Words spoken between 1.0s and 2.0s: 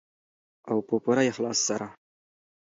پوره اخلاص سره.